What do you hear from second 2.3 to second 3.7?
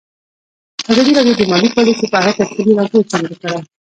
تفصیلي راپور چمتو کړی.